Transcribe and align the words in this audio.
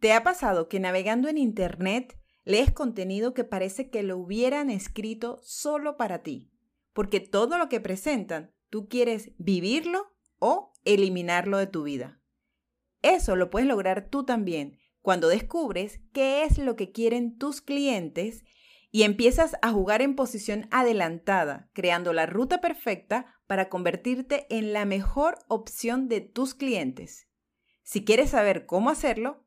¿Te 0.00 0.14
ha 0.14 0.22
pasado 0.22 0.68
que 0.68 0.80
navegando 0.80 1.28
en 1.28 1.36
Internet 1.36 2.18
lees 2.44 2.72
contenido 2.72 3.34
que 3.34 3.44
parece 3.44 3.90
que 3.90 4.02
lo 4.02 4.16
hubieran 4.16 4.70
escrito 4.70 5.38
solo 5.42 5.98
para 5.98 6.22
ti? 6.22 6.50
Porque 6.94 7.20
todo 7.20 7.58
lo 7.58 7.68
que 7.68 7.80
presentan, 7.80 8.54
tú 8.70 8.88
quieres 8.88 9.32
vivirlo 9.36 10.10
o 10.38 10.72
eliminarlo 10.86 11.58
de 11.58 11.66
tu 11.66 11.82
vida. 11.82 12.22
Eso 13.02 13.36
lo 13.36 13.50
puedes 13.50 13.68
lograr 13.68 14.08
tú 14.08 14.24
también 14.24 14.78
cuando 15.02 15.28
descubres 15.28 16.00
qué 16.14 16.44
es 16.44 16.56
lo 16.56 16.76
que 16.76 16.92
quieren 16.92 17.36
tus 17.36 17.60
clientes 17.60 18.44
y 18.90 19.02
empiezas 19.02 19.56
a 19.60 19.70
jugar 19.70 20.00
en 20.00 20.16
posición 20.16 20.66
adelantada, 20.70 21.70
creando 21.74 22.14
la 22.14 22.24
ruta 22.24 22.62
perfecta 22.62 23.38
para 23.46 23.68
convertirte 23.68 24.46
en 24.48 24.72
la 24.72 24.86
mejor 24.86 25.38
opción 25.48 26.08
de 26.08 26.22
tus 26.22 26.54
clientes. 26.54 27.28
Si 27.82 28.02
quieres 28.04 28.30
saber 28.30 28.66
cómo 28.66 28.90
hacerlo, 28.90 29.46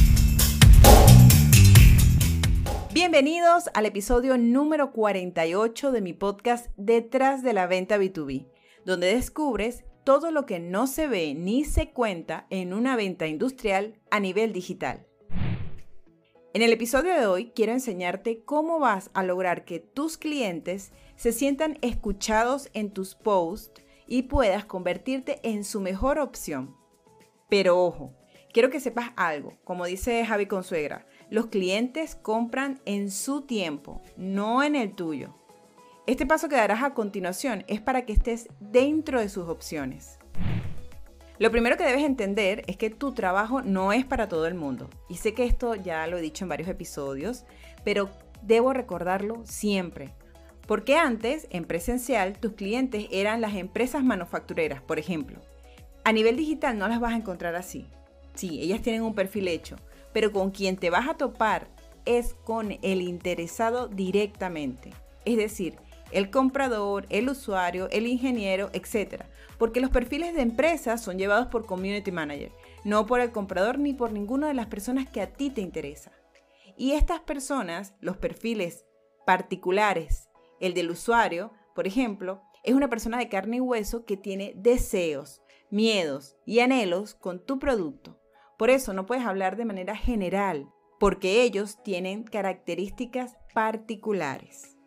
Bienvenidos 3.03 3.71
al 3.73 3.87
episodio 3.87 4.37
número 4.37 4.91
48 4.91 5.91
de 5.91 6.01
mi 6.01 6.13
podcast 6.13 6.67
Detrás 6.77 7.41
de 7.41 7.51
la 7.51 7.65
venta 7.65 7.97
B2B, 7.97 8.47
donde 8.85 9.15
descubres 9.15 9.83
todo 10.03 10.29
lo 10.29 10.45
que 10.45 10.59
no 10.59 10.85
se 10.85 11.07
ve 11.07 11.33
ni 11.33 11.65
se 11.65 11.89
cuenta 11.89 12.45
en 12.51 12.75
una 12.75 12.95
venta 12.95 13.25
industrial 13.25 13.99
a 14.11 14.19
nivel 14.19 14.53
digital. 14.53 15.07
En 16.53 16.61
el 16.61 16.71
episodio 16.71 17.15
de 17.15 17.25
hoy 17.25 17.51
quiero 17.55 17.71
enseñarte 17.71 18.43
cómo 18.43 18.77
vas 18.77 19.09
a 19.15 19.23
lograr 19.23 19.65
que 19.65 19.79
tus 19.79 20.19
clientes 20.19 20.91
se 21.15 21.31
sientan 21.31 21.79
escuchados 21.81 22.69
en 22.73 22.91
tus 22.91 23.15
posts 23.15 23.81
y 24.05 24.21
puedas 24.21 24.65
convertirte 24.65 25.39
en 25.41 25.63
su 25.63 25.81
mejor 25.81 26.19
opción. 26.19 26.77
Pero 27.49 27.83
ojo, 27.83 28.13
quiero 28.53 28.69
que 28.69 28.79
sepas 28.79 29.09
algo, 29.15 29.57
como 29.63 29.85
dice 29.87 30.23
Javi 30.23 30.45
Consuegra, 30.45 31.07
los 31.31 31.47
clientes 31.47 32.15
compran 32.15 32.81
en 32.85 33.09
su 33.09 33.43
tiempo, 33.43 34.01
no 34.17 34.63
en 34.63 34.75
el 34.75 34.93
tuyo. 34.93 35.33
Este 36.05 36.25
paso 36.25 36.49
que 36.49 36.57
darás 36.57 36.83
a 36.83 36.93
continuación 36.93 37.63
es 37.69 37.79
para 37.79 38.05
que 38.05 38.11
estés 38.11 38.49
dentro 38.59 39.21
de 39.21 39.29
sus 39.29 39.47
opciones. 39.47 40.19
Lo 41.39 41.49
primero 41.49 41.77
que 41.77 41.85
debes 41.85 42.03
entender 42.03 42.63
es 42.67 42.75
que 42.75 42.89
tu 42.89 43.13
trabajo 43.13 43.61
no 43.61 43.93
es 43.93 44.03
para 44.03 44.27
todo 44.27 44.45
el 44.45 44.55
mundo. 44.55 44.89
Y 45.07 45.15
sé 45.15 45.33
que 45.33 45.45
esto 45.45 45.73
ya 45.73 46.05
lo 46.05 46.17
he 46.17 46.21
dicho 46.21 46.43
en 46.43 46.49
varios 46.49 46.67
episodios, 46.67 47.45
pero 47.85 48.09
debo 48.41 48.73
recordarlo 48.73 49.41
siempre. 49.45 50.09
Porque 50.67 50.97
antes, 50.97 51.47
en 51.49 51.63
presencial, 51.63 52.37
tus 52.39 52.53
clientes 52.53 53.07
eran 53.09 53.39
las 53.39 53.55
empresas 53.55 54.03
manufactureras, 54.03 54.81
por 54.81 54.99
ejemplo. 54.99 55.39
A 56.03 56.11
nivel 56.11 56.35
digital 56.35 56.77
no 56.77 56.89
las 56.89 56.99
vas 56.99 57.13
a 57.13 57.17
encontrar 57.17 57.55
así. 57.55 57.87
Sí, 58.35 58.59
ellas 58.61 58.81
tienen 58.81 59.01
un 59.01 59.15
perfil 59.15 59.47
hecho, 59.47 59.77
pero 60.13 60.31
con 60.31 60.51
quien 60.51 60.77
te 60.77 60.89
vas 60.89 61.07
a 61.07 61.15
topar 61.15 61.67
es 62.05 62.33
con 62.33 62.77
el 62.81 63.01
interesado 63.01 63.87
directamente. 63.87 64.91
Es 65.25 65.37
decir, 65.37 65.77
el 66.11 66.29
comprador, 66.29 67.05
el 67.09 67.29
usuario, 67.29 67.89
el 67.89 68.07
ingeniero, 68.07 68.69
etc. 68.73 69.23
Porque 69.57 69.79
los 69.79 69.89
perfiles 69.89 70.33
de 70.33 70.41
empresas 70.41 71.01
son 71.01 71.17
llevados 71.17 71.47
por 71.47 71.65
Community 71.65 72.11
Manager, 72.11 72.51
no 72.83 73.05
por 73.05 73.21
el 73.21 73.31
comprador 73.31 73.79
ni 73.79 73.93
por 73.93 74.11
ninguna 74.11 74.47
de 74.47 74.53
las 74.53 74.67
personas 74.67 75.09
que 75.09 75.21
a 75.21 75.31
ti 75.31 75.49
te 75.49 75.61
interesa. 75.61 76.11
Y 76.77 76.93
estas 76.93 77.19
personas, 77.21 77.93
los 77.99 78.17
perfiles 78.17 78.85
particulares, 79.25 80.29
el 80.59 80.73
del 80.73 80.91
usuario, 80.91 81.51
por 81.75 81.87
ejemplo, 81.87 82.41
es 82.63 82.73
una 82.73 82.89
persona 82.89 83.17
de 83.17 83.29
carne 83.29 83.57
y 83.57 83.61
hueso 83.61 84.05
que 84.05 84.17
tiene 84.17 84.53
deseos, 84.55 85.41
miedos 85.69 86.35
y 86.45 86.59
anhelos 86.59 87.15
con 87.15 87.39
tu 87.39 87.59
producto. 87.59 88.20
Por 88.61 88.69
eso 88.69 88.93
no 88.93 89.07
puedes 89.07 89.25
hablar 89.25 89.55
de 89.55 89.65
manera 89.65 89.95
general, 89.95 90.69
porque 90.99 91.41
ellos 91.41 91.81
tienen 91.81 92.21
características 92.21 93.35
particulares. 93.55 94.77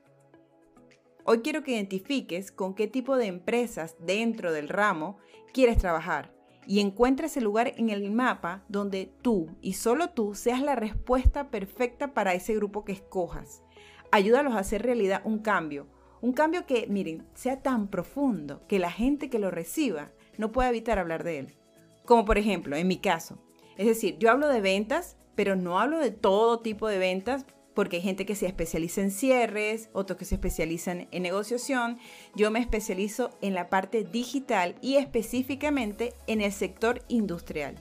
Hoy 1.25 1.41
quiero 1.41 1.65
que 1.65 1.73
identifiques 1.73 2.53
con 2.53 2.77
qué 2.77 2.87
tipo 2.87 3.17
de 3.17 3.27
empresas 3.27 3.97
dentro 3.99 4.53
del 4.53 4.69
ramo 4.69 5.19
quieres 5.53 5.77
trabajar 5.79 6.33
y 6.69 6.79
encuentres 6.79 7.37
el 7.37 7.43
lugar 7.43 7.73
en 7.77 7.91
el 7.91 8.13
mapa 8.13 8.63
donde 8.69 9.13
tú 9.23 9.49
y 9.61 9.73
solo 9.73 10.11
tú 10.11 10.37
seas 10.37 10.63
la 10.63 10.77
respuesta 10.77 11.51
perfecta 11.51 12.15
para 12.15 12.35
ese 12.35 12.55
grupo 12.55 12.85
que 12.85 12.93
escojas. 12.93 13.65
Ayúdalos 14.13 14.55
a 14.55 14.61
hacer 14.61 14.83
realidad 14.83 15.21
un 15.25 15.41
cambio, 15.41 15.89
un 16.21 16.33
cambio 16.33 16.65
que, 16.65 16.87
miren, 16.87 17.27
sea 17.35 17.61
tan 17.61 17.89
profundo 17.89 18.65
que 18.69 18.79
la 18.79 18.93
gente 18.93 19.29
que 19.29 19.41
lo 19.41 19.51
reciba 19.51 20.13
no 20.39 20.53
pueda 20.53 20.69
evitar 20.69 21.01
hablar 21.01 21.25
de 21.25 21.41
él. 21.41 21.57
Como 22.05 22.25
por 22.25 22.39
ejemplo, 22.39 22.77
en 22.77 22.87
mi 22.87 22.99
caso, 22.99 23.44
es 23.77 23.87
decir, 23.87 24.19
yo 24.19 24.31
hablo 24.31 24.49
de 24.49 24.61
ventas, 24.61 25.17
pero 25.35 25.57
no 25.57 25.79
hablo 25.79 25.99
de 25.99 26.11
todo 26.11 26.61
tipo 26.61 26.89
de 26.89 26.99
ventas 26.99 27.45
porque 27.75 27.97
hay 27.97 28.03
gente 28.03 28.25
que 28.25 28.37
se 28.37 28.47
especializa 28.47 29.01
en 29.01 29.11
cierres, 29.11 29.91
otros 29.93 30.17
que 30.17 30.25
se 30.25 30.37
especializan 30.37 31.09
en 31.11 31.23
negociación. 31.25 31.99
Yo 32.35 32.51
me 32.51 32.61
especializo 32.61 33.31
en 33.41 33.55
la 33.55 33.69
parte 33.69 34.05
digital 34.05 34.77
y 34.81 34.97
específicamente 34.97 36.15
en 36.27 36.41
el 36.41 36.53
sector 36.53 37.03
industrial. 37.09 37.75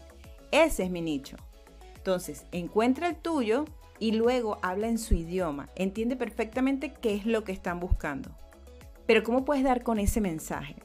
Ese 0.52 0.84
es 0.84 0.90
mi 0.90 1.02
nicho. 1.02 1.38
Entonces, 1.96 2.46
encuentra 2.52 3.08
el 3.08 3.16
tuyo 3.16 3.66
y 4.00 4.12
luego 4.12 4.58
habla 4.62 4.88
en 4.88 4.98
su 4.98 5.14
idioma. 5.14 5.70
Entiende 5.76 6.16
perfectamente 6.16 6.94
qué 6.94 7.16
es 7.16 7.26
lo 7.26 7.44
que 7.44 7.52
están 7.52 7.80
buscando. 7.80 8.32
Pero 9.06 9.24
¿cómo 9.24 9.46
puedes 9.46 9.64
dar 9.64 9.84
con 9.84 10.00
ese 10.00 10.22
mensaje? 10.22 10.76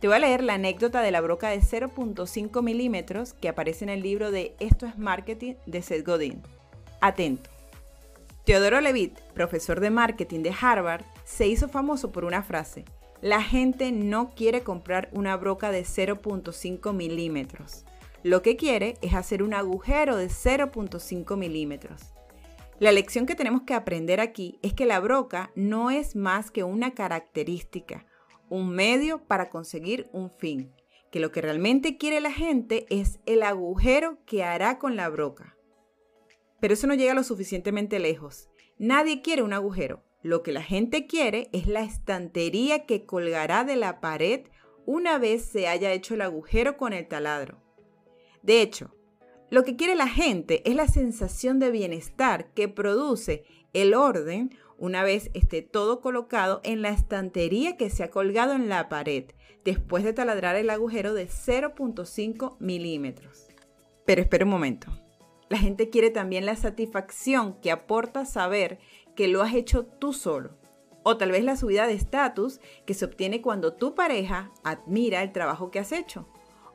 Te 0.00 0.08
voy 0.08 0.16
a 0.16 0.20
leer 0.20 0.44
la 0.44 0.54
anécdota 0.54 1.00
de 1.00 1.10
la 1.10 1.22
broca 1.22 1.48
de 1.48 1.60
0.5 1.60 2.62
milímetros 2.62 3.32
que 3.32 3.48
aparece 3.48 3.82
en 3.82 3.88
el 3.88 4.02
libro 4.02 4.30
de 4.30 4.54
Esto 4.60 4.84
es 4.84 4.98
Marketing 4.98 5.54
de 5.64 5.80
Seth 5.80 6.06
Godin. 6.06 6.42
Atento. 7.00 7.48
Teodoro 8.44 8.82
Levitt, 8.82 9.18
profesor 9.32 9.80
de 9.80 9.88
marketing 9.88 10.42
de 10.42 10.54
Harvard, 10.60 11.02
se 11.24 11.46
hizo 11.46 11.68
famoso 11.68 12.12
por 12.12 12.26
una 12.26 12.42
frase. 12.42 12.84
La 13.22 13.42
gente 13.42 13.90
no 13.90 14.34
quiere 14.34 14.60
comprar 14.60 15.08
una 15.12 15.34
broca 15.38 15.70
de 15.70 15.84
0.5 15.84 16.92
milímetros. 16.92 17.86
Lo 18.22 18.42
que 18.42 18.56
quiere 18.56 18.98
es 19.00 19.14
hacer 19.14 19.42
un 19.42 19.54
agujero 19.54 20.16
de 20.16 20.26
0.5 20.26 21.36
milímetros. 21.38 22.02
La 22.78 22.92
lección 22.92 23.24
que 23.24 23.34
tenemos 23.34 23.62
que 23.62 23.72
aprender 23.72 24.20
aquí 24.20 24.58
es 24.60 24.74
que 24.74 24.84
la 24.84 25.00
broca 25.00 25.50
no 25.54 25.90
es 25.90 26.14
más 26.14 26.50
que 26.50 26.64
una 26.64 26.92
característica, 26.92 28.04
un 28.48 28.70
medio 28.70 29.24
para 29.26 29.50
conseguir 29.50 30.08
un 30.12 30.30
fin, 30.30 30.72
que 31.10 31.20
lo 31.20 31.32
que 31.32 31.40
realmente 31.40 31.96
quiere 31.96 32.20
la 32.20 32.32
gente 32.32 32.86
es 32.90 33.20
el 33.26 33.42
agujero 33.42 34.18
que 34.26 34.44
hará 34.44 34.78
con 34.78 34.96
la 34.96 35.08
broca. 35.08 35.56
Pero 36.60 36.74
eso 36.74 36.86
no 36.86 36.94
llega 36.94 37.14
lo 37.14 37.22
suficientemente 37.22 37.98
lejos. 37.98 38.48
Nadie 38.78 39.22
quiere 39.22 39.42
un 39.42 39.52
agujero. 39.52 40.02
Lo 40.22 40.42
que 40.42 40.52
la 40.52 40.62
gente 40.62 41.06
quiere 41.06 41.48
es 41.52 41.66
la 41.66 41.82
estantería 41.82 42.86
que 42.86 43.06
colgará 43.06 43.64
de 43.64 43.76
la 43.76 44.00
pared 44.00 44.46
una 44.86 45.18
vez 45.18 45.44
se 45.44 45.68
haya 45.68 45.92
hecho 45.92 46.14
el 46.14 46.22
agujero 46.22 46.76
con 46.76 46.92
el 46.92 47.06
taladro. 47.06 47.62
De 48.42 48.62
hecho, 48.62 48.94
lo 49.50 49.62
que 49.62 49.76
quiere 49.76 49.94
la 49.94 50.08
gente 50.08 50.68
es 50.68 50.74
la 50.74 50.88
sensación 50.88 51.58
de 51.58 51.70
bienestar 51.70 52.52
que 52.54 52.68
produce 52.68 53.44
el 53.72 53.94
orden 53.94 54.56
una 54.78 55.02
vez 55.02 55.30
esté 55.34 55.62
todo 55.62 56.00
colocado 56.00 56.60
en 56.64 56.82
la 56.82 56.90
estantería 56.90 57.76
que 57.76 57.90
se 57.90 58.02
ha 58.02 58.10
colgado 58.10 58.54
en 58.54 58.68
la 58.68 58.88
pared, 58.88 59.24
después 59.64 60.04
de 60.04 60.12
taladrar 60.12 60.56
el 60.56 60.70
agujero 60.70 61.14
de 61.14 61.28
0.5 61.28 62.56
milímetros. 62.58 63.48
Pero 64.04 64.20
espera 64.20 64.44
un 64.44 64.50
momento. 64.50 64.88
La 65.48 65.58
gente 65.58 65.90
quiere 65.90 66.10
también 66.10 66.46
la 66.46 66.56
satisfacción 66.56 67.60
que 67.60 67.70
aporta 67.70 68.24
saber 68.24 68.78
que 69.14 69.28
lo 69.28 69.42
has 69.42 69.54
hecho 69.54 69.86
tú 69.86 70.12
solo. 70.12 70.56
O 71.02 71.16
tal 71.16 71.30
vez 71.30 71.44
la 71.44 71.56
subida 71.56 71.86
de 71.86 71.94
estatus 71.94 72.60
que 72.84 72.94
se 72.94 73.04
obtiene 73.04 73.40
cuando 73.40 73.74
tu 73.74 73.94
pareja 73.94 74.50
admira 74.64 75.22
el 75.22 75.32
trabajo 75.32 75.70
que 75.70 75.78
has 75.78 75.92
hecho. 75.92 76.28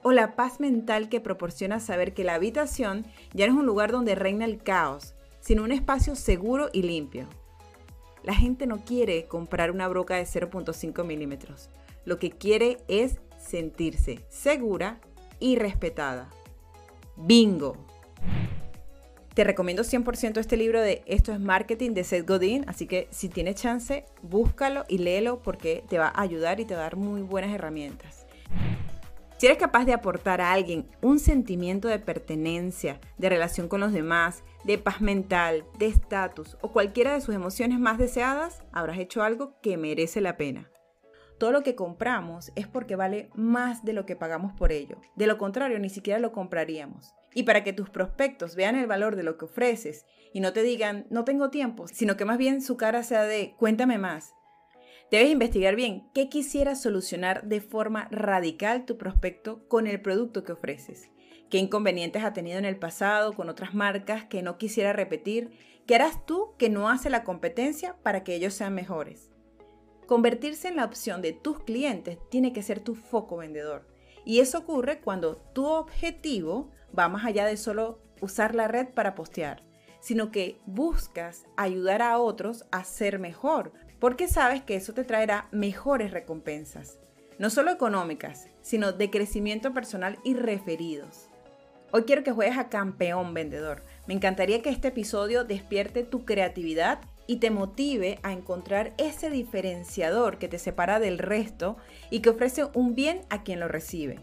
O 0.03 0.13
la 0.13 0.35
paz 0.35 0.59
mental 0.59 1.09
que 1.09 1.19
proporciona 1.19 1.79
saber 1.79 2.13
que 2.13 2.23
la 2.23 2.35
habitación 2.35 3.05
ya 3.33 3.45
no 3.47 3.53
es 3.53 3.59
un 3.59 3.65
lugar 3.65 3.91
donde 3.91 4.15
reina 4.15 4.45
el 4.45 4.63
caos, 4.63 5.15
sino 5.41 5.63
un 5.63 5.71
espacio 5.71 6.15
seguro 6.15 6.69
y 6.71 6.83
limpio. 6.83 7.27
La 8.23 8.35
gente 8.35 8.67
no 8.67 8.85
quiere 8.85 9.25
comprar 9.25 9.71
una 9.71 9.87
broca 9.87 10.15
de 10.15 10.23
0.5 10.23 11.03
milímetros. 11.03 11.69
Lo 12.05 12.19
que 12.19 12.31
quiere 12.31 12.77
es 12.87 13.19
sentirse 13.37 14.19
segura 14.29 14.99
y 15.39 15.55
respetada. 15.55 16.29
Bingo. 17.15 17.75
Te 19.33 19.43
recomiendo 19.43 19.83
100% 19.83 20.37
este 20.37 20.57
libro 20.57 20.81
de 20.81 21.03
Esto 21.05 21.31
es 21.31 21.39
Marketing 21.39 21.91
de 21.91 22.03
Seth 22.03 22.27
Godin, 22.27 22.65
así 22.67 22.85
que 22.85 23.07
si 23.11 23.29
tienes 23.29 23.55
chance, 23.55 24.05
búscalo 24.21 24.83
y 24.89 24.97
léelo 24.97 25.41
porque 25.41 25.83
te 25.87 25.97
va 25.97 26.07
a 26.07 26.21
ayudar 26.21 26.59
y 26.59 26.65
te 26.65 26.75
va 26.75 26.81
a 26.81 26.83
dar 26.83 26.97
muy 26.97 27.21
buenas 27.21 27.51
herramientas. 27.53 28.25
Si 29.37 29.47
eres 29.47 29.57
capaz 29.57 29.85
de 29.85 29.93
aportar 29.93 30.41
a 30.41 30.51
alguien 30.51 30.85
un 31.01 31.17
sentimiento 31.17 31.87
de 31.87 31.97
pertenencia, 31.97 32.99
de 33.17 33.29
relación 33.29 33.67
con 33.67 33.79
los 33.79 33.93
demás, 33.93 34.43
de 34.63 34.77
paz 34.77 35.01
mental, 35.01 35.65
de 35.77 35.87
estatus 35.87 36.57
o 36.61 36.71
cualquiera 36.71 37.13
de 37.13 37.21
sus 37.21 37.35
emociones 37.35 37.79
más 37.79 37.97
deseadas, 37.97 38.63
habrás 38.71 38.99
hecho 38.99 39.23
algo 39.23 39.59
que 39.61 39.77
merece 39.77 40.21
la 40.21 40.37
pena. 40.37 40.69
Todo 41.41 41.51
lo 41.51 41.63
que 41.63 41.73
compramos 41.73 42.51
es 42.55 42.67
porque 42.67 42.95
vale 42.95 43.31
más 43.33 43.83
de 43.83 43.93
lo 43.93 44.05
que 44.05 44.15
pagamos 44.15 44.53
por 44.53 44.71
ello. 44.71 45.01
De 45.15 45.25
lo 45.25 45.39
contrario, 45.39 45.79
ni 45.79 45.89
siquiera 45.89 46.19
lo 46.19 46.31
compraríamos. 46.31 47.15
Y 47.33 47.43
para 47.43 47.63
que 47.63 47.73
tus 47.73 47.89
prospectos 47.89 48.55
vean 48.55 48.75
el 48.75 48.85
valor 48.85 49.15
de 49.15 49.23
lo 49.23 49.39
que 49.39 49.45
ofreces 49.45 50.05
y 50.33 50.39
no 50.39 50.53
te 50.53 50.61
digan, 50.61 51.07
no 51.09 51.23
tengo 51.23 51.49
tiempo, 51.49 51.87
sino 51.87 52.15
que 52.15 52.25
más 52.25 52.37
bien 52.37 52.61
su 52.61 52.77
cara 52.77 53.01
sea 53.01 53.23
de, 53.23 53.55
cuéntame 53.57 53.97
más. 53.97 54.35
Debes 55.09 55.31
investigar 55.31 55.75
bien 55.75 56.09
qué 56.13 56.29
quisiera 56.29 56.75
solucionar 56.75 57.43
de 57.47 57.59
forma 57.59 58.07
radical 58.11 58.85
tu 58.85 58.99
prospecto 58.99 59.67
con 59.67 59.87
el 59.87 59.99
producto 59.99 60.43
que 60.43 60.51
ofreces. 60.51 61.09
¿Qué 61.51 61.57
inconvenientes 61.57 62.23
ha 62.23 62.31
tenido 62.31 62.57
en 62.59 62.63
el 62.63 62.77
pasado 62.77 63.33
con 63.33 63.49
otras 63.49 63.73
marcas 63.73 64.23
que 64.23 64.41
no 64.41 64.57
quisiera 64.57 64.93
repetir? 64.93 65.51
¿Qué 65.85 65.95
harás 65.95 66.25
tú 66.25 66.53
que 66.57 66.69
no 66.69 66.87
hace 66.87 67.09
la 67.09 67.25
competencia 67.25 67.97
para 68.03 68.23
que 68.23 68.35
ellos 68.35 68.53
sean 68.53 68.73
mejores? 68.73 69.31
Convertirse 70.07 70.69
en 70.69 70.77
la 70.77 70.85
opción 70.85 71.21
de 71.21 71.33
tus 71.33 71.61
clientes 71.65 72.19
tiene 72.29 72.53
que 72.53 72.63
ser 72.63 72.79
tu 72.79 72.95
foco 72.95 73.35
vendedor. 73.35 73.85
Y 74.23 74.39
eso 74.39 74.59
ocurre 74.59 75.01
cuando 75.01 75.35
tu 75.35 75.65
objetivo 75.65 76.71
va 76.97 77.09
más 77.09 77.25
allá 77.25 77.45
de 77.45 77.57
solo 77.57 77.99
usar 78.21 78.55
la 78.55 78.69
red 78.69 78.87
para 78.87 79.13
postear, 79.13 79.61
sino 79.99 80.31
que 80.31 80.61
buscas 80.65 81.43
ayudar 81.57 82.01
a 82.01 82.17
otros 82.17 82.63
a 82.71 82.85
ser 82.85 83.19
mejor, 83.19 83.73
porque 83.99 84.29
sabes 84.29 84.63
que 84.63 84.77
eso 84.77 84.93
te 84.93 85.03
traerá 85.03 85.49
mejores 85.51 86.11
recompensas, 86.11 86.97
no 87.39 87.49
solo 87.49 87.71
económicas, 87.71 88.47
sino 88.61 88.93
de 88.93 89.09
crecimiento 89.09 89.73
personal 89.73 90.17
y 90.23 90.35
referidos. 90.35 91.30
Hoy 91.93 92.03
quiero 92.03 92.23
que 92.23 92.31
juegues 92.31 92.57
a 92.57 92.69
campeón 92.69 93.33
vendedor. 93.33 93.83
Me 94.07 94.13
encantaría 94.13 94.61
que 94.61 94.69
este 94.69 94.87
episodio 94.87 95.43
despierte 95.43 96.03
tu 96.03 96.23
creatividad 96.23 97.01
y 97.27 97.37
te 97.37 97.51
motive 97.51 98.17
a 98.23 98.31
encontrar 98.31 98.93
ese 98.97 99.29
diferenciador 99.29 100.37
que 100.37 100.47
te 100.47 100.57
separa 100.57 100.99
del 101.01 101.17
resto 101.17 101.75
y 102.09 102.21
que 102.21 102.29
ofrece 102.29 102.63
un 102.73 102.95
bien 102.95 103.21
a 103.29 103.43
quien 103.43 103.59
lo 103.59 103.67
recibe. 103.67 104.19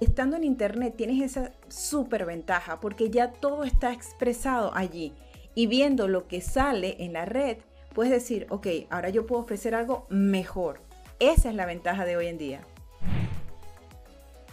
Estando 0.00 0.36
en 0.36 0.44
Internet 0.44 0.96
tienes 0.98 1.22
esa 1.22 1.52
súper 1.68 2.26
ventaja 2.26 2.78
porque 2.78 3.08
ya 3.08 3.32
todo 3.32 3.64
está 3.64 3.90
expresado 3.90 4.70
allí 4.74 5.14
y 5.54 5.66
viendo 5.66 6.08
lo 6.08 6.28
que 6.28 6.42
sale 6.42 6.96
en 7.02 7.14
la 7.14 7.24
red, 7.24 7.56
puedes 7.94 8.12
decir, 8.12 8.46
ok, 8.50 8.66
ahora 8.90 9.08
yo 9.08 9.24
puedo 9.24 9.40
ofrecer 9.40 9.74
algo 9.74 10.06
mejor. 10.10 10.82
Esa 11.20 11.48
es 11.48 11.54
la 11.54 11.64
ventaja 11.64 12.04
de 12.04 12.18
hoy 12.18 12.26
en 12.26 12.36
día. 12.36 12.60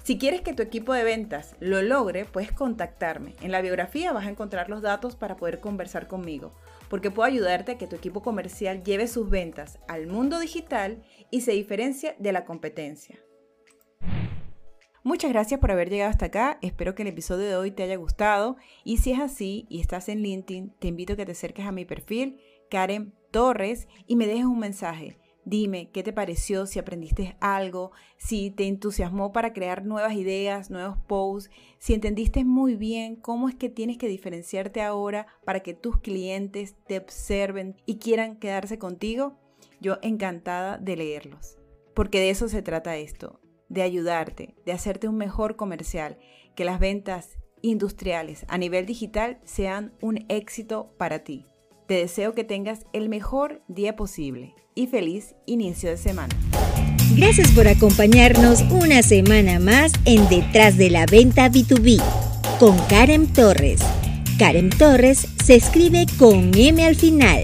Si 0.05 0.19
quieres 0.19 0.41
que 0.41 0.53
tu 0.53 0.61
equipo 0.61 0.93
de 0.93 1.03
ventas 1.03 1.55
lo 1.59 1.81
logre, 1.81 2.25
puedes 2.25 2.51
contactarme. 2.51 3.33
En 3.41 3.51
la 3.51 3.61
biografía 3.61 4.13
vas 4.13 4.27
a 4.27 4.29
encontrar 4.29 4.69
los 4.69 4.83
datos 4.83 5.15
para 5.15 5.35
poder 5.35 5.59
conversar 5.59 6.07
conmigo, 6.07 6.53
porque 6.91 7.09
puedo 7.09 7.25
ayudarte 7.25 7.71
a 7.71 7.77
que 7.79 7.87
tu 7.87 7.95
equipo 7.95 8.21
comercial 8.21 8.83
lleve 8.83 9.07
sus 9.07 9.31
ventas 9.31 9.79
al 9.87 10.05
mundo 10.05 10.37
digital 10.39 11.03
y 11.31 11.41
se 11.41 11.53
diferencie 11.53 12.15
de 12.19 12.31
la 12.31 12.45
competencia. 12.45 13.17
Muchas 15.03 15.31
gracias 15.31 15.59
por 15.59 15.71
haber 15.71 15.89
llegado 15.89 16.11
hasta 16.11 16.27
acá. 16.27 16.59
Espero 16.61 16.93
que 16.93 17.01
el 17.01 17.07
episodio 17.07 17.47
de 17.47 17.55
hoy 17.55 17.71
te 17.71 17.81
haya 17.81 17.95
gustado. 17.95 18.57
Y 18.83 18.97
si 18.97 19.11
es 19.11 19.19
así 19.19 19.65
y 19.69 19.81
estás 19.81 20.07
en 20.07 20.21
LinkedIn, 20.21 20.75
te 20.77 20.87
invito 20.87 21.13
a 21.13 21.15
que 21.15 21.25
te 21.25 21.31
acerques 21.31 21.65
a 21.65 21.71
mi 21.71 21.83
perfil, 21.83 22.39
Karen 22.69 23.15
Torres, 23.31 23.87
y 24.05 24.17
me 24.17 24.27
dejes 24.27 24.45
un 24.45 24.59
mensaje. 24.59 25.17
Dime 25.47 25.91
qué 25.91 26.01
te 26.01 26.11
pareció, 26.11 26.65
si 26.65 26.79
aprendiste 26.79 27.37
algo, 27.39 27.91
si 28.17 28.49
te 28.49 28.65
entusiasmó 28.67 29.31
para 29.31 29.53
crear 29.53 29.85
nuevas 29.85 30.13
ideas, 30.13 30.71
nuevos 30.71 30.97
posts, 31.05 31.51
si 31.77 31.93
entendiste 31.93 32.43
muy 32.43 32.75
bien 32.75 33.15
cómo 33.15 33.47
es 33.47 33.53
que 33.53 33.69
tienes 33.69 33.99
que 33.99 34.07
diferenciarte 34.07 34.81
ahora 34.81 35.27
para 35.45 35.59
que 35.59 35.75
tus 35.75 35.99
clientes 35.99 36.75
te 36.87 36.97
observen 36.97 37.75
y 37.85 37.99
quieran 37.99 38.37
quedarse 38.37 38.79
contigo. 38.79 39.37
Yo 39.79 39.99
encantada 40.01 40.79
de 40.79 40.95
leerlos. 40.95 41.59
Porque 41.93 42.19
de 42.19 42.31
eso 42.31 42.47
se 42.47 42.63
trata 42.63 42.97
esto, 42.97 43.39
de 43.69 43.83
ayudarte, 43.83 44.55
de 44.65 44.71
hacerte 44.71 45.07
un 45.07 45.17
mejor 45.17 45.57
comercial, 45.57 46.17
que 46.55 46.65
las 46.65 46.79
ventas 46.79 47.37
industriales 47.61 48.45
a 48.47 48.57
nivel 48.57 48.87
digital 48.87 49.39
sean 49.43 49.93
un 50.01 50.25
éxito 50.27 50.95
para 50.97 51.23
ti. 51.23 51.45
Te 51.87 51.93
deseo 51.95 52.33
que 52.33 52.43
tengas 52.43 52.79
el 52.93 53.09
mejor 53.09 53.61
día 53.67 53.95
posible 53.95 54.55
y 54.73 54.87
feliz 54.87 55.35
inicio 55.45 55.91
de 55.91 55.97
semana. 55.97 56.35
Gracias 57.15 57.51
por 57.51 57.67
acompañarnos 57.67 58.61
una 58.71 59.03
semana 59.03 59.59
más 59.59 59.91
en 60.05 60.27
Detrás 60.27 60.77
de 60.77 60.89
la 60.89 61.05
Venta 61.05 61.49
B2B 61.51 62.01
con 62.59 62.75
Karen 62.87 63.31
Torres. 63.31 63.81
Karen 64.39 64.71
Torres 64.71 65.27
se 65.43 65.55
escribe 65.55 66.07
con 66.17 66.51
M 66.57 66.83
al 66.83 66.95
final. 66.95 67.43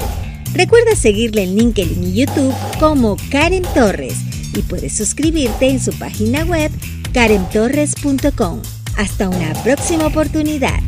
Recuerda 0.55 0.95
seguirle 0.95 1.43
en 1.43 1.55
LinkedIn 1.55 2.03
y 2.03 2.13
YouTube 2.13 2.53
como 2.79 3.17
Karen 3.29 3.63
Torres 3.75 4.15
y 4.55 4.63
puedes 4.63 4.97
suscribirte 4.97 5.69
en 5.69 5.79
su 5.79 5.93
página 5.99 6.43
web 6.45 6.71
karentorres.com. 7.13 8.61
Hasta 8.97 9.29
una 9.29 9.53
próxima 9.63 10.07
oportunidad. 10.07 10.79